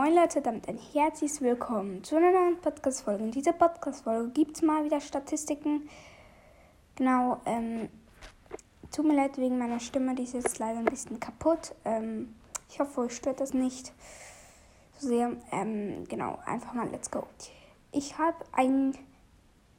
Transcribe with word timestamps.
Moin 0.00 0.14
Leute, 0.14 0.40
damit 0.40 0.68
ein 0.68 0.78
herzliches 0.78 1.40
Willkommen 1.40 2.04
zu 2.04 2.14
einer 2.14 2.30
neuen 2.30 2.60
Podcast-Folge. 2.60 3.24
In 3.24 3.32
dieser 3.32 3.52
Podcast-Folge 3.52 4.30
gibt 4.30 4.54
es 4.54 4.62
mal 4.62 4.84
wieder 4.84 5.00
Statistiken. 5.00 5.88
Genau, 6.94 7.40
ähm, 7.44 7.88
tut 8.92 9.04
mir 9.04 9.16
leid 9.16 9.38
wegen 9.38 9.58
meiner 9.58 9.80
Stimme, 9.80 10.14
die 10.14 10.22
ist 10.22 10.34
jetzt 10.34 10.60
leider 10.60 10.78
ein 10.78 10.84
bisschen 10.84 11.18
kaputt. 11.18 11.74
Ähm, 11.84 12.32
ich 12.70 12.78
hoffe, 12.78 13.00
euch 13.00 13.16
stört 13.16 13.40
das 13.40 13.54
nicht 13.54 13.92
so 14.98 15.08
sehr. 15.08 15.32
Ähm, 15.50 16.04
genau, 16.06 16.38
einfach 16.46 16.74
mal 16.74 16.88
let's 16.90 17.10
go. 17.10 17.26
Ich 17.90 18.18
habe 18.18 18.36
ein, 18.52 18.96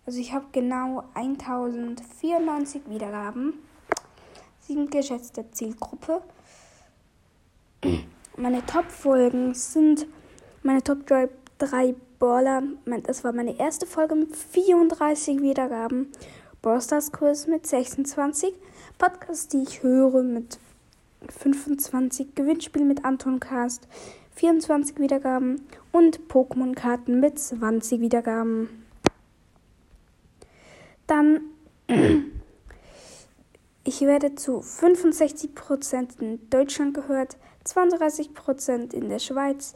also 0.05 0.19
ich 0.19 0.33
habe 0.33 0.47
genau 0.51 1.05
1094 1.13 2.89
Wiedergaben. 2.89 3.53
Sie 4.59 4.73
sind 4.73 4.91
geschätzte 4.91 5.49
Zielgruppe. 5.51 6.21
Meine 8.39 8.65
Top-Folgen 8.65 9.53
sind 9.53 10.07
meine 10.63 10.81
Top 10.81 11.05
3 11.05 11.93
Baller. 12.19 12.63
Das 13.03 13.25
war 13.25 13.33
meine 13.33 13.59
erste 13.59 13.85
Folge 13.85 14.15
mit 14.15 14.33
34 14.33 15.41
Wiedergaben. 15.41 16.09
Ballstars 16.61 17.11
Quiz 17.11 17.47
mit 17.47 17.67
26. 17.67 18.53
Podcast, 18.97 19.51
die 19.51 19.63
ich 19.63 19.83
höre 19.83 20.23
mit 20.23 20.57
25. 21.37 22.33
Gewinnspiel 22.33 22.85
mit 22.85 23.03
Anton 23.03 23.41
Cast 23.41 23.89
24 24.35 24.99
Wiedergaben. 24.99 25.67
Und 25.91 26.29
Pokémon-Karten 26.29 27.19
mit 27.19 27.37
20 27.39 27.99
Wiedergaben. 27.99 28.69
Dann. 31.07 31.41
Ich 33.85 34.01
werde 34.01 34.35
zu 34.35 34.59
65% 34.59 36.19
in 36.19 36.47
Deutschland 36.51 36.93
gehört, 36.93 37.37
32% 37.75 38.93
in 38.93 39.09
der 39.09 39.19
Schweiz, 39.19 39.73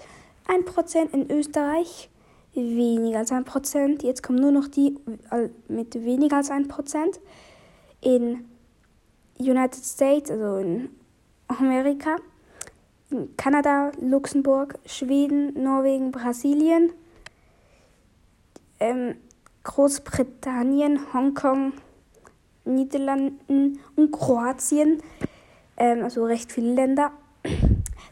1% 0.48 1.14
in 1.14 1.32
Österreich, 1.32 2.10
weniger 2.54 3.20
als 3.20 3.32
1%. 3.32 4.04
Jetzt 4.04 4.24
kommen 4.24 4.40
nur 4.40 4.52
noch 4.52 4.68
die 4.68 4.98
mit 5.68 5.96
weniger 5.96 6.38
als 6.38 6.52
1%. 6.52 7.20
In 8.02 8.46
United 9.40 9.84
States, 9.84 10.30
also 10.30 10.58
in 10.58 10.90
Amerika, 11.48 12.18
in 13.10 13.36
Kanada, 13.38 13.92
Luxemburg, 14.02 14.78
Schweden, 14.86 15.54
Norwegen, 15.62 16.12
Brasilien, 16.12 16.92
ähm, 18.80 19.16
Großbritannien, 19.64 21.14
Hongkong, 21.14 21.74
Niederlanden 22.66 23.80
und 23.96 24.12
Kroatien, 24.12 25.02
ähm, 25.78 26.04
also 26.04 26.26
recht 26.26 26.52
viele 26.52 26.74
Länder. 26.74 27.12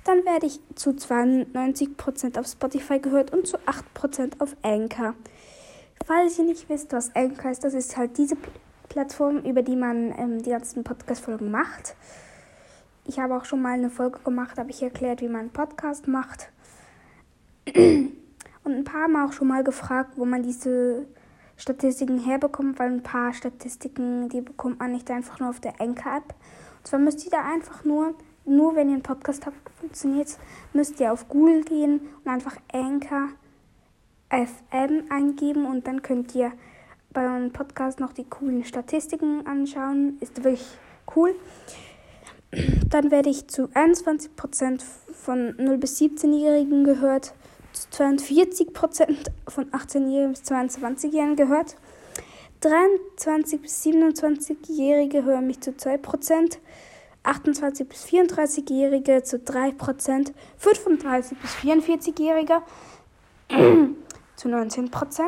Dann 0.04 0.26
werde 0.26 0.48
ich 0.48 0.60
zu 0.76 0.92
92% 0.92 2.40
auf 2.40 2.48
Spotify 2.48 3.00
gehört 3.00 3.32
und 3.34 3.46
zu 3.46 3.58
8% 3.58 4.40
auf 4.40 4.56
Anchor. 4.64 5.14
Falls 6.06 6.40
ihr 6.40 6.46
nicht 6.46 6.68
wisst, 6.70 6.92
was 6.92 7.16
Anchor 7.16 7.52
ist, 7.52 7.64
das 7.64 7.76
ist 7.76 7.96
halt 7.96 8.18
diese 8.18 8.36
Plattform, 8.90 9.38
über 9.46 9.62
die 9.62 9.76
man 9.76 10.14
ähm, 10.18 10.42
die 10.42 10.50
ganzen 10.50 10.84
Podcast-Folgen 10.84 11.52
macht. 11.52 11.96
Ich 13.06 13.20
habe 13.20 13.36
auch 13.36 13.46
schon 13.46 13.62
mal 13.62 13.74
eine 13.74 13.90
Folge 13.90 14.20
gemacht, 14.20 14.58
habe 14.58 14.72
ich 14.72 14.82
erklärt, 14.82 15.22
wie 15.22 15.28
man 15.28 15.42
einen 15.42 15.50
Podcast 15.52 16.08
macht. 16.08 16.50
Und 17.76 18.12
ein 18.66 18.84
paar 18.84 19.08
Mal 19.08 19.28
auch 19.28 19.34
schon 19.34 19.48
mal 19.48 19.64
gefragt, 19.64 20.14
wo 20.18 20.26
man 20.26 20.44
diese 20.44 21.06
Statistiken 21.58 22.20
herbekommt, 22.20 22.80
weil 22.80 22.92
ein 22.92 23.04
paar 23.04 23.34
Statistiken, 23.34 24.30
die 24.30 24.42
bekommt 24.42 24.80
man 24.80 24.92
nicht 24.92 25.10
einfach 25.12 25.40
nur 25.40 25.50
auf 25.50 25.60
der 25.60 25.80
Anchor-App. 25.80 26.34
Und 26.78 26.88
zwar 26.88 27.00
müsst 27.00 27.24
ihr 27.24 27.32
da 27.32 27.44
einfach 27.44 27.84
nur 27.84 28.16
nur 28.45 28.75
wenn 28.75 28.89
ihr 28.89 28.95
einen 28.95 29.03
Podcast 29.03 29.45
habt, 29.45 29.58
funktioniert 29.80 30.38
müsst 30.73 31.00
ihr 31.00 31.14
auf 31.14 31.28
Google 31.28 31.64
gehen 31.64 32.02
und 32.23 32.31
einfach 32.31 32.58
Anchor 32.72 33.30
FM 34.30 35.06
eingeben 35.09 35.66
und 35.66 35.88
dann 35.88 36.02
könnt 36.02 36.34
ihr 36.36 36.52
bei 37.14 37.25
eurem 37.25 37.52
Podcast 37.52 38.00
noch 38.00 38.14
die 38.14 38.23
coolen 38.23 38.64
Statistiken 38.64 39.45
anschauen. 39.45 40.18
Ist 40.22 40.38
wirklich 40.44 40.66
cool. 41.16 41.35
Dann 42.90 43.12
werde 43.12 43.30
ich 43.30 43.47
zu 43.47 43.68
21% 43.68 44.81
von 45.13 45.56
0 45.57 45.78
bis 45.78 46.00
17-Jährigen 46.00 46.84
gehört, 46.84 47.34
zu 47.74 47.88
42% 48.03 49.30
von 49.47 49.72
18-Jährigen 49.72 50.31
bis 50.31 50.44
22-Jährigen 50.44 51.35
gehört. 51.35 51.78
23 52.62 53.62
bis 53.62 53.84
27-Jährige 53.85 55.24
hören 55.24 55.47
mich 55.47 55.62
zu 55.62 55.72
2%. 55.72 56.57
28 57.24 57.88
bis 57.88 58.06
34-Jährige 58.06 59.24
zu 59.24 59.38
3%, 59.38 60.34
35 60.58 61.38
bis 61.38 61.52
44-Jährige 61.56 62.62
zu 64.36 64.48
19%, 64.48 65.22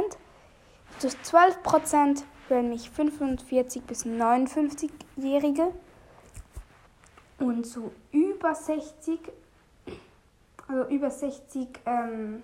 zu 0.99 1.07
12% 1.07 2.23
hören 2.49 2.69
mich 2.69 2.89
45 2.89 3.83
bis 3.83 4.05
59-Jährige 4.05 5.71
und 7.39 7.65
zu 7.65 7.91
über 8.11 8.55
60, 8.55 9.19
also 10.67 10.89
über 10.89 11.11
60, 11.11 11.67
ähm, 11.85 12.43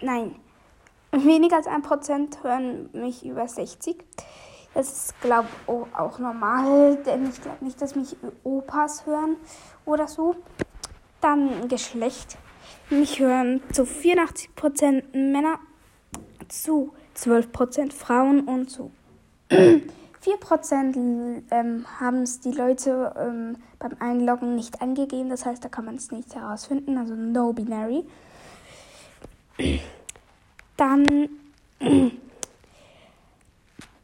nein, 0.00 0.36
weniger 1.10 1.56
als 1.56 1.66
1% 1.66 2.42
hören 2.42 2.90
mich 2.92 3.24
über 3.24 3.48
60. 3.48 4.04
Das 4.74 4.90
ist, 4.90 5.20
glaube 5.20 5.48
ich, 5.66 5.96
auch 5.96 6.18
normal, 6.18 6.96
denn 7.04 7.28
ich 7.28 7.40
glaube 7.40 7.64
nicht, 7.64 7.80
dass 7.82 7.94
mich 7.94 8.16
Opas 8.42 9.06
hören 9.06 9.36
oder 9.84 10.08
so. 10.08 10.36
Dann 11.20 11.68
Geschlecht. 11.68 12.38
Mich 12.90 13.20
hören 13.20 13.62
zu 13.72 13.82
84% 13.84 15.16
Männer, 15.16 15.58
zu 16.48 16.92
12% 17.16 17.92
Frauen 17.92 18.40
und 18.42 18.70
zu 18.70 18.90
4% 19.50 21.42
ähm, 21.50 21.84
haben 22.00 22.22
es 22.22 22.40
die 22.40 22.52
Leute 22.52 23.12
ähm, 23.18 23.56
beim 23.78 23.96
Einloggen 23.98 24.54
nicht 24.54 24.80
angegeben. 24.80 25.30
Das 25.30 25.44
heißt, 25.44 25.64
da 25.64 25.68
kann 25.68 25.84
man 25.84 25.96
es 25.96 26.12
nicht 26.12 26.34
herausfinden. 26.34 26.96
Also 26.96 27.14
no 27.14 27.52
binary. 27.52 28.04
Dann 30.76 31.28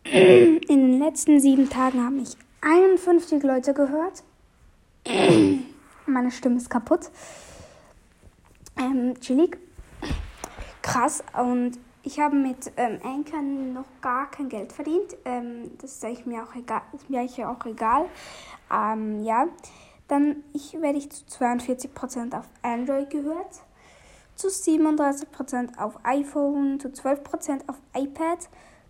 in 0.12 0.60
den 0.68 0.98
letzten 0.98 1.38
sieben 1.38 1.68
Tagen 1.68 2.02
haben 2.02 2.16
mich 2.16 2.34
51 2.62 3.42
Leute 3.42 3.74
gehört. 3.74 4.22
Meine 6.06 6.30
Stimme 6.30 6.56
ist 6.56 6.70
kaputt. 6.70 7.10
Ähm, 8.78 9.20
chillig. 9.20 9.58
Krass. 10.80 11.22
Und 11.38 11.72
ich 12.02 12.18
habe 12.20 12.36
mit 12.36 12.72
ähm, 12.78 12.98
Anchor 13.04 13.42
noch 13.42 13.84
gar 14.00 14.30
kein 14.30 14.48
Geld 14.48 14.72
verdient. 14.72 15.14
Ähm, 15.26 15.72
das 15.78 16.02
ist 16.02 16.26
mir 16.26 16.42
auch 16.42 16.54
egal. 16.54 16.80
Ist 16.94 17.10
mir 17.10 17.20
eigentlich 17.20 17.44
auch 17.44 17.66
egal. 17.66 18.06
Ähm, 18.72 19.22
ja. 19.24 19.46
Dann 20.06 20.36
ich, 20.54 20.72
werde 20.80 20.96
ich 20.96 21.10
zu 21.10 21.26
42% 21.26 22.34
auf 22.34 22.46
Android 22.62 23.10
gehört. 23.10 23.60
Zu 24.36 24.48
37% 24.48 25.78
auf 25.78 25.98
iPhone. 26.02 26.80
Zu 26.80 26.88
12% 26.88 27.68
auf 27.68 27.76
iPad 27.94 28.48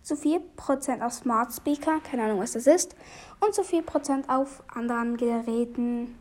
zu 0.09 0.15
4% 0.15 1.05
auf 1.05 1.13
Smart 1.13 1.53
Speaker, 1.53 2.01
keine 2.01 2.25
Ahnung, 2.25 2.41
was 2.41 2.53
das 2.53 2.67
ist, 2.67 2.97
und 3.41 3.55
zu 3.55 3.63
4% 3.63 4.29
auf 4.29 4.63
anderen 4.75 5.17
Geräten. 5.17 6.17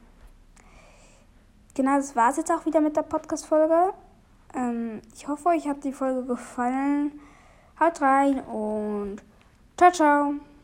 Genau, 1.74 1.96
das 1.96 2.16
war 2.16 2.32
es 2.32 2.38
jetzt 2.38 2.52
auch 2.52 2.66
wieder 2.66 2.82
mit 2.82 2.96
der 2.96 3.04
Podcast-Folge. 3.04 3.94
Ähm, 4.54 5.02
ich 5.16 5.28
hoffe, 5.28 5.50
euch 5.50 5.68
hat 5.68 5.84
die 5.84 5.94
Folge 5.94 6.26
gefallen. 6.26 7.20
Haut 7.80 8.02
rein 8.02 8.42
und 8.42 9.22
ciao, 9.78 9.92
ciao. 9.92 10.57